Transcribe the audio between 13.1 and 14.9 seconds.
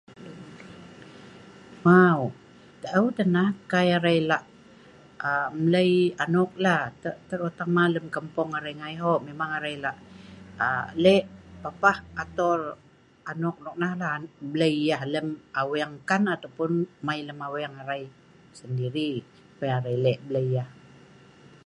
anok noknah la, blei